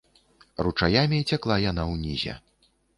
[0.69, 2.33] Ручаямі цякла яна ўнізе.